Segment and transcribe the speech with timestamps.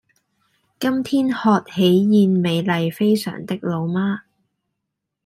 [0.79, 4.21] 今天喝喜宴美麗非常的老媽